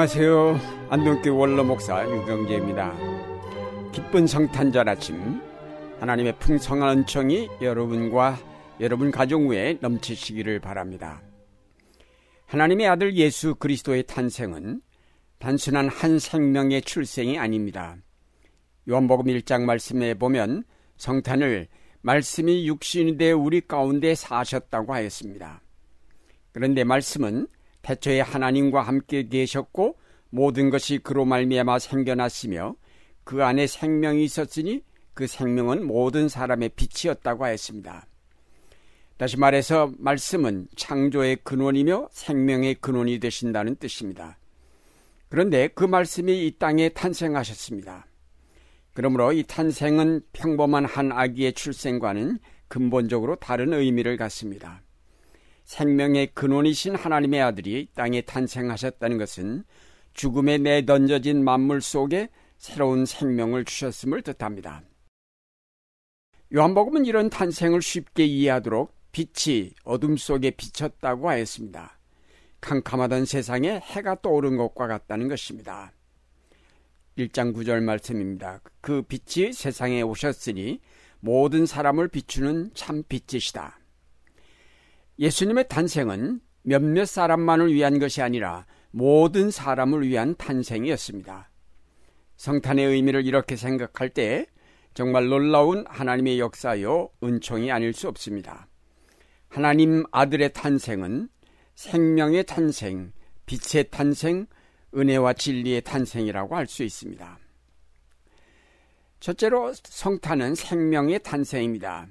안녕하세요. 0.00 0.58
안동교 0.88 1.36
원로 1.36 1.62
목사 1.62 2.02
유경재입니다. 2.08 2.96
기쁜 3.92 4.26
성탄절 4.26 4.88
아침 4.88 5.42
하나님의 6.00 6.38
풍성한 6.38 7.00
은총이 7.00 7.50
여러분과 7.60 8.38
여러분 8.80 9.10
가족 9.10 9.48
위에 9.48 9.76
넘치시기를 9.82 10.58
바랍니다. 10.60 11.20
하나님의 12.46 12.88
아들 12.88 13.14
예수 13.16 13.54
그리스도의 13.56 14.04
탄생은 14.04 14.80
단순한 15.38 15.88
한 15.88 16.18
생명의 16.18 16.80
출생이 16.80 17.38
아닙니다. 17.38 17.98
요한복음 18.88 19.26
1장 19.26 19.64
말씀에 19.64 20.14
보면 20.14 20.64
성탄을 20.96 21.68
말씀이 22.00 22.66
육신이 22.66 23.18
되 23.18 23.32
우리 23.32 23.60
가운데 23.60 24.14
사셨다고 24.14 24.94
하였습니다. 24.94 25.60
그런데 26.52 26.84
말씀은 26.84 27.48
태초에 27.82 28.20
하나님과 28.20 28.82
함께 28.82 29.26
계셨고 29.28 29.96
모든 30.30 30.70
것이 30.70 30.98
그로 30.98 31.24
말미암아 31.24 31.78
생겨났으며 31.78 32.76
그 33.24 33.44
안에 33.44 33.66
생명이 33.66 34.24
있었으니 34.24 34.82
그 35.14 35.26
생명은 35.26 35.86
모든 35.86 36.28
사람의 36.28 36.70
빛이었다고 36.70 37.44
하였습니다. 37.44 38.06
다시 39.16 39.38
말해서 39.38 39.92
말씀은 39.98 40.68
창조의 40.76 41.36
근원이며 41.44 42.08
생명의 42.10 42.76
근원이 42.76 43.18
되신다는 43.18 43.76
뜻입니다. 43.76 44.38
그런데 45.28 45.68
그 45.68 45.84
말씀이 45.84 46.46
이 46.46 46.56
땅에 46.58 46.88
탄생하셨습니다. 46.88 48.06
그러므로 48.94 49.32
이 49.32 49.42
탄생은 49.42 50.22
평범한 50.32 50.84
한 50.84 51.12
아기의 51.12 51.52
출생과는 51.52 52.38
근본적으로 52.68 53.36
다른 53.36 53.72
의미를 53.72 54.16
갖습니다. 54.16 54.82
생명의 55.70 56.32
근원이신 56.34 56.96
하나님의 56.96 57.40
아들이 57.40 57.86
땅에 57.94 58.22
탄생하셨다는 58.22 59.18
것은 59.18 59.62
죽음에 60.14 60.58
내던져진 60.58 61.44
만물 61.44 61.80
속에 61.80 62.28
새로운 62.58 63.06
생명을 63.06 63.64
주셨음을 63.64 64.22
뜻합니다. 64.22 64.82
요한복음은 66.52 67.06
이런 67.06 67.30
탄생을 67.30 67.82
쉽게 67.82 68.24
이해하도록 68.24 68.92
빛이 69.12 69.74
어둠 69.84 70.16
속에 70.16 70.50
비쳤다고 70.50 71.28
하였습니다. 71.28 72.00
캄캄하던 72.60 73.24
세상에 73.24 73.78
해가 73.78 74.22
떠오른 74.22 74.56
것과 74.56 74.88
같다는 74.88 75.28
것입니다. 75.28 75.92
1장 77.16 77.54
9절 77.54 77.80
말씀입니다. 77.84 78.60
그 78.80 79.02
빛이 79.02 79.52
세상에 79.52 80.02
오셨으니 80.02 80.80
모든 81.20 81.64
사람을 81.64 82.08
비추는 82.08 82.72
참 82.74 83.04
빛이시다. 83.08 83.79
예수님의 85.20 85.68
탄생은 85.68 86.40
몇몇 86.62 87.04
사람만을 87.04 87.72
위한 87.74 87.98
것이 87.98 88.22
아니라 88.22 88.66
모든 88.90 89.50
사람을 89.50 90.08
위한 90.08 90.34
탄생이었습니다. 90.36 91.50
성탄의 92.36 92.86
의미를 92.86 93.26
이렇게 93.26 93.54
생각할 93.54 94.08
때 94.08 94.46
정말 94.94 95.28
놀라운 95.28 95.84
하나님의 95.88 96.40
역사요 96.40 97.10
은총이 97.22 97.70
아닐 97.70 97.92
수 97.92 98.08
없습니다. 98.08 98.66
하나님 99.48 100.04
아들의 100.10 100.54
탄생은 100.54 101.28
생명의 101.74 102.44
탄생, 102.44 103.12
빛의 103.44 103.90
탄생, 103.90 104.46
은혜와 104.96 105.34
진리의 105.34 105.82
탄생이라고 105.82 106.56
할 106.56 106.66
수 106.66 106.82
있습니다. 106.82 107.38
첫째로 109.20 109.74
성탄은 109.74 110.54
생명의 110.54 111.22
탄생입니다. 111.22 112.08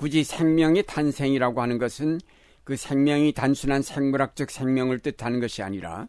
굳이 0.00 0.24
생명의 0.24 0.82
탄생이라고 0.84 1.60
하는 1.60 1.76
것은 1.76 2.20
그 2.64 2.74
생명이 2.74 3.34
단순한 3.34 3.82
생물학적 3.82 4.50
생명을 4.50 5.00
뜻하는 5.00 5.40
것이 5.40 5.62
아니라 5.62 6.08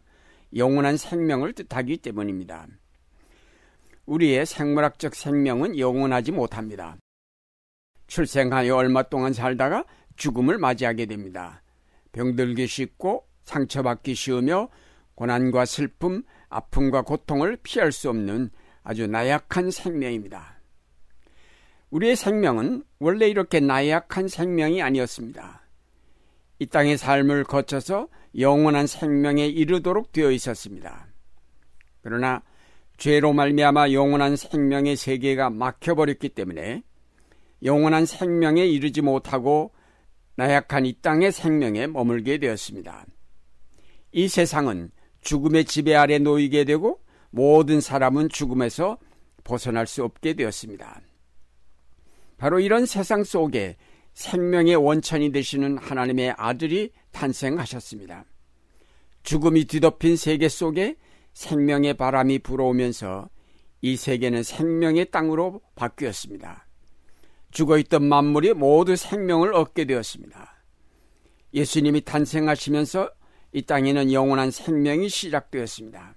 영원한 0.56 0.96
생명을 0.96 1.52
뜻하기 1.52 1.98
때문입니다. 1.98 2.68
우리의 4.06 4.46
생물학적 4.46 5.14
생명은 5.14 5.78
영원하지 5.78 6.32
못합니다. 6.32 6.96
출생하여 8.06 8.74
얼마 8.74 9.02
동안 9.02 9.34
살다가 9.34 9.84
죽음을 10.16 10.56
맞이하게 10.56 11.04
됩니다. 11.04 11.62
병들기 12.12 12.66
쉽고 12.68 13.28
상처받기 13.42 14.14
쉬우며 14.14 14.70
고난과 15.16 15.66
슬픔, 15.66 16.22
아픔과 16.48 17.02
고통을 17.02 17.58
피할 17.62 17.92
수 17.92 18.08
없는 18.08 18.52
아주 18.84 19.06
나약한 19.06 19.70
생명입니다. 19.70 20.51
우리의 21.92 22.16
생명은 22.16 22.84
원래 22.98 23.28
이렇게 23.28 23.60
나약한 23.60 24.26
생명이 24.26 24.80
아니었습니다. 24.80 25.60
이 26.58 26.66
땅의 26.66 26.96
삶을 26.96 27.44
거쳐서 27.44 28.08
영원한 28.38 28.86
생명에 28.86 29.46
이르도록 29.46 30.10
되어 30.10 30.30
있었습니다. 30.30 31.06
그러나 32.00 32.42
죄로 32.96 33.34
말미암아 33.34 33.92
영원한 33.92 34.36
생명의 34.36 34.96
세계가 34.96 35.50
막혀버렸기 35.50 36.30
때문에 36.30 36.82
영원한 37.62 38.06
생명에 38.06 38.64
이르지 38.64 39.02
못하고 39.02 39.72
나약한 40.36 40.86
이 40.86 40.94
땅의 40.94 41.30
생명에 41.30 41.88
머물게 41.88 42.38
되었습니다. 42.38 43.04
이 44.12 44.28
세상은 44.28 44.90
죽음의 45.20 45.66
지배 45.66 45.94
아래 45.94 46.18
놓이게 46.18 46.64
되고 46.64 47.00
모든 47.30 47.82
사람은 47.82 48.30
죽음에서 48.30 48.96
벗어날 49.44 49.86
수 49.86 50.02
없게 50.04 50.32
되었습니다. 50.32 51.02
바로 52.42 52.58
이런 52.58 52.86
세상 52.86 53.22
속에 53.22 53.76
생명의 54.14 54.74
원천이 54.74 55.30
되시는 55.30 55.78
하나님의 55.78 56.34
아들이 56.36 56.90
탄생하셨습니다. 57.12 58.24
죽음이 59.22 59.64
뒤덮인 59.66 60.16
세계 60.16 60.48
속에 60.48 60.96
생명의 61.34 61.94
바람이 61.94 62.40
불어오면서 62.40 63.30
이 63.80 63.94
세계는 63.94 64.42
생명의 64.42 65.12
땅으로 65.12 65.60
바뀌었습니다. 65.76 66.66
죽어 67.52 67.78
있던 67.78 68.06
만물이 68.06 68.54
모두 68.54 68.96
생명을 68.96 69.54
얻게 69.54 69.84
되었습니다. 69.84 70.64
예수님이 71.54 72.00
탄생하시면서 72.00 73.08
이 73.52 73.62
땅에는 73.62 74.12
영원한 74.12 74.50
생명이 74.50 75.10
시작되었습니다. 75.10 76.16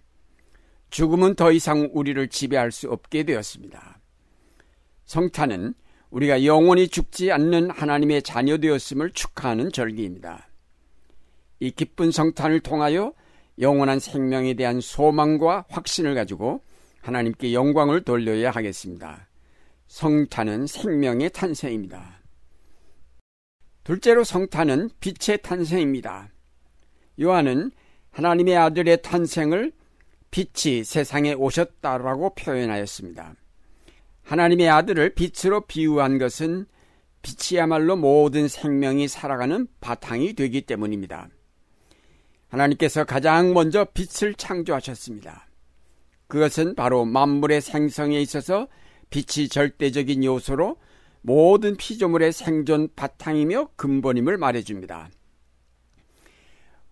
죽음은 0.89 1.35
더 1.35 1.51
이상 1.51 1.87
우리를 1.93 2.27
지배할 2.29 2.71
수 2.71 2.89
없게 2.89 3.21
되었습니다. 3.21 3.99
성탄은 5.05 5.75
우리가 6.15 6.45
영원히 6.45 6.87
죽지 6.87 7.33
않는 7.33 7.71
하나님의 7.71 8.23
자녀 8.23 8.57
되었음을 8.57 9.11
축하하는 9.11 9.73
절기입니다. 9.73 10.47
이 11.59 11.71
기쁜 11.71 12.09
성탄을 12.09 12.61
통하여 12.61 13.11
영원한 13.59 13.99
생명에 13.99 14.53
대한 14.53 14.79
소망과 14.79 15.65
확신을 15.67 16.15
가지고 16.15 16.61
하나님께 17.01 17.53
영광을 17.53 18.01
돌려야 18.01 18.51
하겠습니다. 18.51 19.27
성탄은 19.87 20.67
생명의 20.67 21.31
탄생입니다. 21.31 22.21
둘째로 23.83 24.23
성탄은 24.23 24.91
빛의 25.01 25.39
탄생입니다. 25.43 26.29
요한은 27.21 27.71
하나님의 28.11 28.55
아들의 28.55 29.01
탄생을 29.01 29.73
빛이 30.31 30.85
세상에 30.85 31.33
오셨다라고 31.33 32.35
표현하였습니다. 32.35 33.35
하나님의 34.25 34.69
아들을 34.69 35.15
빛으로 35.15 35.61
비유한 35.61 36.17
것은 36.17 36.65
빛이야말로 37.21 37.95
모든 37.95 38.47
생명이 38.47 39.07
살아가는 39.07 39.67
바탕이 39.81 40.33
되기 40.33 40.61
때문입니다. 40.61 41.29
하나님께서 42.49 43.03
가장 43.03 43.53
먼저 43.53 43.85
빛을 43.93 44.35
창조하셨습니다. 44.35 45.47
그것은 46.27 46.75
바로 46.75 47.05
만물의 47.05 47.61
생성에 47.61 48.19
있어서 48.21 48.67
빛이 49.09 49.47
절대적인 49.47 50.23
요소로 50.23 50.77
모든 51.21 51.75
피조물의 51.75 52.31
생존 52.31 52.89
바탕이며 52.95 53.69
근본임을 53.75 54.37
말해줍니다. 54.37 55.09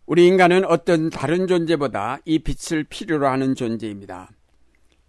우리 0.06 0.28
인간은 0.28 0.66
어떤 0.66 1.10
다른 1.10 1.48
존재보다 1.48 2.20
이 2.26 2.40
빛을 2.40 2.84
필요로 2.84 3.28
하는 3.28 3.56
존재입니다. 3.56 4.32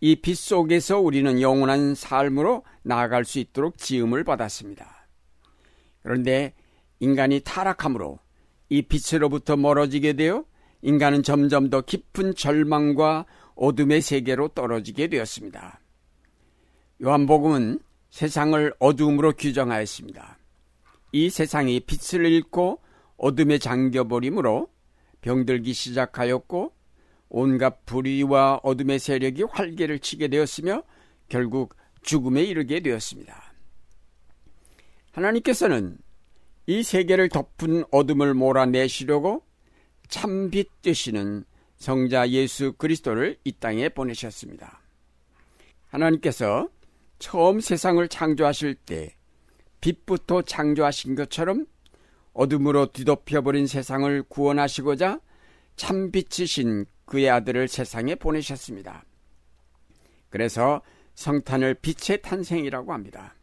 이 0.06 0.16
빛 0.16 0.36
속에서 0.36 1.00
우리는 1.00 1.40
영원한 1.40 1.94
삶으로 1.94 2.62
나아갈 2.82 3.24
수 3.24 3.38
있도록 3.38 3.78
지음을 3.78 4.22
받았습니다. 4.22 5.08
그런데 6.02 6.52
인간이 7.00 7.40
타락함으로 7.40 8.18
이 8.68 8.82
빛으로부터 8.82 9.56
멀어지게 9.56 10.12
되어 10.12 10.44
인간은 10.82 11.22
점점 11.22 11.70
더 11.70 11.80
깊은 11.80 12.34
절망과 12.34 13.24
어둠의 13.54 14.02
세계로 14.02 14.48
떨어지게 14.48 15.08
되었습니다. 15.08 15.80
요한복음은 17.02 17.78
세상을 18.10 18.74
어둠으로 18.78 19.32
규정하였습니다. 19.32 20.36
이 21.12 21.30
세상이 21.30 21.80
빛을 21.80 22.26
잃고 22.26 22.78
어둠에 23.16 23.56
잠겨버리므로 23.56 24.68
병들기 25.22 25.72
시작하였고 25.72 26.73
온갖 27.36 27.84
불의와 27.84 28.60
어둠의 28.62 29.00
세력이 29.00 29.42
활개를 29.42 29.98
치게 29.98 30.28
되었으며 30.28 30.84
결국 31.28 31.74
죽음에 32.02 32.44
이르게 32.44 32.78
되었습니다. 32.78 33.52
하나님께서는 35.10 35.98
이 36.66 36.84
세계를 36.84 37.28
덮은 37.30 37.86
어둠을 37.90 38.34
몰아내시려고 38.34 39.42
참빛 40.06 40.82
되시는 40.82 41.44
성자 41.76 42.28
예수 42.30 42.72
그리스도를 42.74 43.36
이 43.42 43.50
땅에 43.50 43.88
보내셨습니다. 43.88 44.80
하나님께서 45.88 46.68
처음 47.18 47.58
세상을 47.58 48.06
창조하실 48.06 48.76
때 48.76 49.12
빛부터 49.80 50.42
창조하신 50.42 51.16
것처럼 51.16 51.66
어둠으로 52.32 52.92
뒤덮여버린 52.92 53.66
세상을 53.66 54.22
구원하시고자 54.28 55.18
참빛이신 55.74 56.86
그의 57.04 57.30
아들을 57.30 57.68
세상에 57.68 58.14
보내셨습니다. 58.14 59.04
그래서 60.30 60.82
성탄을 61.14 61.74
빛의 61.74 62.22
탄생이라고 62.22 62.92
합니다. 62.92 63.34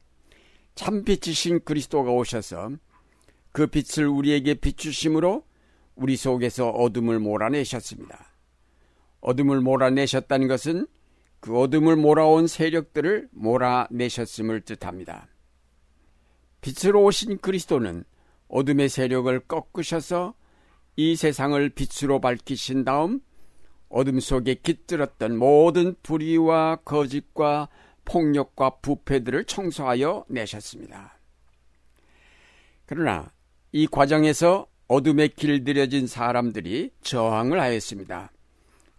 참빛이신 0.75 1.63
그리스도가 1.63 2.11
오셔서 2.11 2.71
그 3.51 3.67
빛을 3.67 4.07
우리에게 4.07 4.55
비추심으로 4.55 5.43
우리 5.95 6.15
속에서 6.15 6.69
어둠을 6.69 7.19
몰아내셨습니다. 7.19 8.33
어둠을 9.19 9.61
몰아내셨다는 9.61 10.47
것은 10.47 10.87
그 11.39 11.57
어둠을 11.59 11.95
몰아온 11.95 12.47
세력들을 12.47 13.29
몰아내셨음을 13.31 14.61
뜻합니다. 14.61 15.27
빛으로 16.61 17.03
오신 17.03 17.39
그리스도는 17.39 18.03
어둠의 18.47 18.89
세력을 18.89 19.39
꺾으셔서 19.47 20.35
이 20.95 21.15
세상을 21.15 21.69
빛으로 21.69 22.19
밝히신 22.21 22.83
다음 22.83 23.21
어둠 23.91 24.19
속에 24.19 24.55
깃들었던 24.55 25.37
모든 25.37 25.95
불의와 26.01 26.77
거짓과 26.77 27.69
폭력과 28.05 28.77
부패들을 28.81 29.45
청소하여 29.45 30.25
내셨습니다. 30.29 31.19
그러나 32.85 33.31
이 33.71 33.87
과정에서 33.87 34.67
어둠에 34.87 35.29
길들여진 35.29 36.07
사람들이 36.07 36.91
저항을 37.01 37.59
하였습니다. 37.59 38.31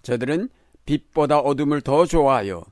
저들은 0.03 0.49
빛보다 0.87 1.39
어둠을 1.39 1.81
더 1.81 2.07
좋아하여 2.07 2.65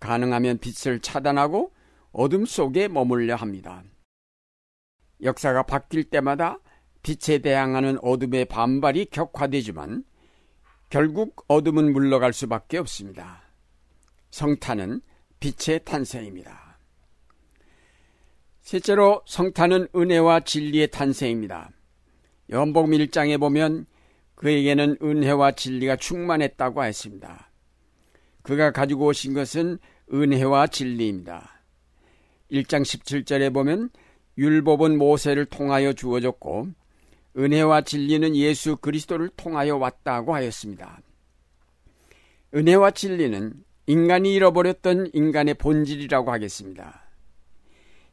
가능하면 0.00 0.58
빛을 0.58 1.00
차단하고 1.00 1.72
어둠 2.12 2.44
속에 2.44 2.88
머물려 2.88 3.36
합니다. 3.36 3.82
역사가 5.22 5.64
바뀔 5.64 6.04
때마다 6.04 6.58
빛에 7.02 7.38
대항하는 7.38 7.98
어둠의 8.02 8.46
반발이 8.46 9.06
격화되지만 9.06 10.04
결국 10.92 11.46
어둠은 11.48 11.94
물러갈 11.94 12.34
수밖에 12.34 12.76
없습니다. 12.76 13.40
성탄은 14.30 15.00
빛의 15.40 15.86
탄생입니다. 15.86 16.76
셋째로 18.60 19.22
성탄은 19.24 19.88
은혜와 19.96 20.40
진리의 20.40 20.90
탄생입니다. 20.90 21.70
연복 22.50 22.88
1장에 22.88 23.40
보면 23.40 23.86
그에게는 24.34 24.98
은혜와 25.02 25.52
진리가 25.52 25.96
충만했다고 25.96 26.84
했습니다. 26.84 27.50
그가 28.42 28.70
가지고 28.70 29.06
오신 29.06 29.32
것은 29.32 29.78
은혜와 30.12 30.66
진리입니다. 30.66 31.62
1장 32.50 32.82
17절에 32.82 33.54
보면 33.54 33.88
율법은 34.36 34.98
모세를 34.98 35.46
통하여 35.46 35.94
주어졌고 35.94 36.81
은혜와 37.36 37.82
진리는 37.82 38.36
예수 38.36 38.76
그리스도를 38.76 39.30
통하여 39.36 39.76
왔다고 39.76 40.34
하였습니다. 40.34 41.00
은혜와 42.54 42.90
진리는 42.90 43.54
인간이 43.86 44.34
잃어버렸던 44.34 45.10
인간의 45.12 45.54
본질이라고 45.54 46.30
하겠습니다. 46.30 47.02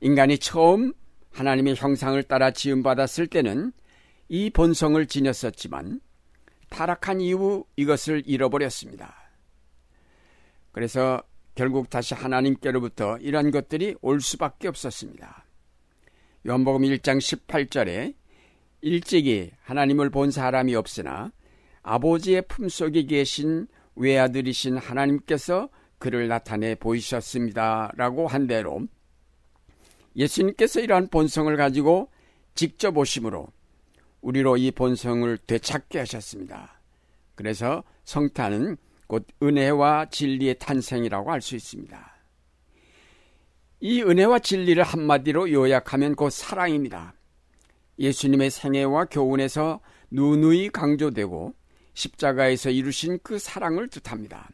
인간이 0.01 0.37
처음 0.37 0.93
하나님의 1.31 1.75
형상을 1.75 2.21
따라 2.23 2.51
지음받았을 2.51 3.27
때는 3.27 3.73
이 4.29 4.49
본성을 4.49 5.05
지녔었지만 5.05 5.99
타락한 6.69 7.19
이후 7.21 7.65
이것을 7.75 8.23
잃어버렸습니다. 8.25 9.13
그래서 10.71 11.21
결국 11.55 11.89
다시 11.89 12.13
하나님께로부터 12.13 13.17
이런 13.17 13.51
것들이 13.51 13.95
올 14.01 14.21
수밖에 14.21 14.67
없었습니다. 14.67 15.45
요한복음 16.47 16.83
1장 16.83 17.17
18절에 17.17 18.13
일찍이 18.81 19.51
하나님을 19.61 20.09
본 20.09 20.31
사람이 20.31 20.75
없으나 20.75 21.31
아버지의 21.81 22.43
품속에 22.47 23.03
계신 23.03 23.67
외아들이신 23.95 24.77
하나님께서 24.77 25.69
그를 25.97 26.27
나타내 26.27 26.75
보이셨습니다. 26.75 27.91
라고 27.95 28.27
한 28.27 28.47
대로 28.47 28.81
예수님께서 30.15 30.79
이러한 30.79 31.07
본성을 31.09 31.55
가지고 31.57 32.09
직접 32.55 32.97
오심으로 32.97 33.47
우리로 34.21 34.57
이 34.57 34.71
본성을 34.71 35.37
되찾게 35.45 35.99
하셨습니다. 35.99 36.79
그래서 37.35 37.83
성탄은 38.05 38.77
곧 39.07 39.25
은혜와 39.41 40.07
진리의 40.09 40.59
탄생이라고 40.59 41.31
할 41.31 41.41
수 41.41 41.55
있습니다. 41.55 42.15
이 43.81 44.01
은혜와 44.01 44.39
진리를 44.39 44.83
한마디로 44.83 45.51
요약하면 45.51 46.15
곧 46.15 46.31
사랑입니다. 46.31 47.13
예수님의 47.99 48.49
생애와 48.49 49.05
교훈에서 49.05 49.81
누누이 50.11 50.69
강조되고 50.69 51.53
십자가에서 51.93 52.69
이루신 52.69 53.19
그 53.23 53.37
사랑을 53.37 53.89
뜻합니다. 53.89 54.49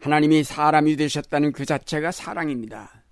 하나님이 0.00 0.44
사람이 0.44 0.96
되셨다는 0.96 1.52
그 1.52 1.66
자체가 1.66 2.10
사랑입니다. 2.10 3.04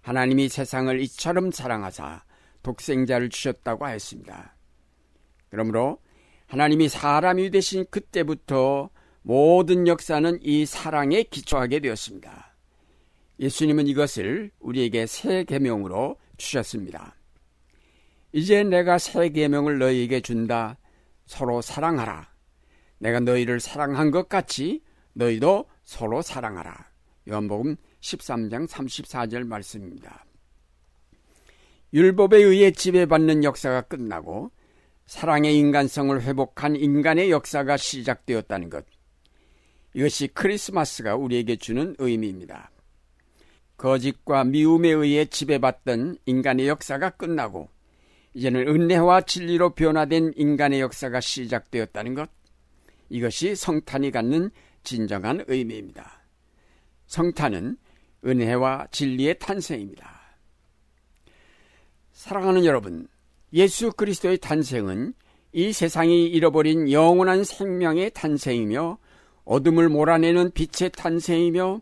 하나님이 0.00 0.48
세상을 0.48 0.98
이처럼 1.02 1.50
사랑하사 1.50 2.24
독생자를 2.62 3.28
주셨다고 3.28 3.84
하였습니다. 3.84 4.56
그러므로 5.50 5.98
하나님이 6.46 6.88
사람이 6.88 7.50
되신 7.50 7.84
그때부터 7.90 8.90
모든 9.22 9.86
역사는 9.86 10.38
이 10.42 10.66
사랑에 10.66 11.22
기초하게 11.24 11.80
되었습니다. 11.80 12.54
예수님은 13.40 13.86
이것을 13.86 14.50
우리에게 14.60 15.06
새 15.06 15.44
계명으로 15.44 16.16
주셨습니다. 16.36 17.16
이제 18.36 18.64
내가 18.64 18.98
새 18.98 19.28
계명을 19.28 19.78
너희에게 19.78 20.20
준다. 20.20 20.76
서로 21.24 21.62
사랑하라. 21.62 22.28
내가 22.98 23.20
너희를 23.20 23.60
사랑한 23.60 24.10
것 24.10 24.28
같이 24.28 24.82
너희도 25.12 25.66
서로 25.84 26.20
사랑하라. 26.20 26.90
요한복음 27.28 27.76
13장 28.00 28.66
34절 28.66 29.46
말씀입니다. 29.46 30.24
율법에 31.92 32.38
의해 32.38 32.72
지배받는 32.72 33.44
역사가 33.44 33.82
끝나고 33.82 34.50
사랑의 35.06 35.56
인간성을 35.56 36.20
회복한 36.20 36.74
인간의 36.74 37.30
역사가 37.30 37.76
시작되었다는 37.76 38.68
것. 38.68 38.84
이것이 39.94 40.26
크리스마스가 40.26 41.14
우리에게 41.14 41.54
주는 41.54 41.94
의미입니다. 41.98 42.72
거짓과 43.76 44.42
미움에 44.42 44.88
의해 44.88 45.24
지배받던 45.24 46.16
인간의 46.26 46.66
역사가 46.66 47.10
끝나고 47.10 47.73
이제는 48.34 48.66
은혜와 48.68 49.22
진리로 49.22 49.70
변화된 49.74 50.32
인간의 50.36 50.80
역사가 50.80 51.20
시작되었다는 51.20 52.14
것. 52.14 52.28
이것이 53.08 53.54
성탄이 53.54 54.10
갖는 54.10 54.50
진정한 54.82 55.44
의미입니다. 55.46 56.24
성탄은 57.06 57.76
은혜와 58.24 58.88
진리의 58.90 59.38
탄생입니다. 59.38 60.20
사랑하는 62.12 62.64
여러분, 62.64 63.06
예수 63.52 63.92
그리스도의 63.92 64.38
탄생은 64.38 65.14
이 65.52 65.72
세상이 65.72 66.26
잃어버린 66.26 66.90
영원한 66.90 67.44
생명의 67.44 68.10
탄생이며 68.12 68.98
어둠을 69.44 69.88
몰아내는 69.88 70.50
빛의 70.52 70.90
탄생이며 70.96 71.80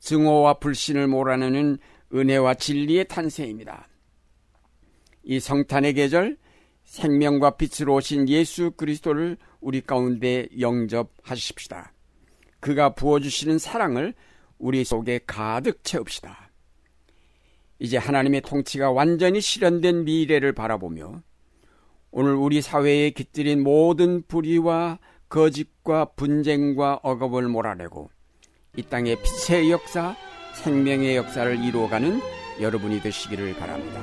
증오와 0.00 0.54
불신을 0.54 1.06
몰아내는 1.06 1.78
은혜와 2.12 2.54
진리의 2.54 3.06
탄생입니다. 3.08 3.88
이 5.24 5.40
성탄의 5.40 5.94
계절 5.94 6.36
생명과 6.84 7.56
빛으로 7.56 7.94
오신 7.94 8.28
예수 8.28 8.70
그리스도를 8.72 9.36
우리 9.60 9.80
가운데 9.80 10.46
영접하십시다. 10.58 11.92
그가 12.60 12.94
부어주시는 12.94 13.58
사랑을 13.58 14.14
우리 14.58 14.84
속에 14.84 15.20
가득 15.26 15.82
채웁시다. 15.82 16.50
이제 17.78 17.96
하나님의 17.96 18.42
통치가 18.42 18.90
완전히 18.90 19.40
실현된 19.40 20.04
미래를 20.04 20.52
바라보며 20.52 21.22
오늘 22.10 22.34
우리 22.34 22.62
사회에 22.62 23.10
깃들인 23.10 23.62
모든 23.62 24.22
불의와 24.22 25.00
거짓과 25.28 26.12
분쟁과 26.16 27.00
억압을 27.02 27.48
몰아내고 27.48 28.10
이 28.76 28.82
땅의 28.82 29.16
빛의 29.22 29.70
역사, 29.70 30.16
생명의 30.62 31.16
역사를 31.16 31.58
이루어가는 31.64 32.20
여러분이 32.60 33.00
되시기를 33.00 33.54
바랍니다. 33.54 34.00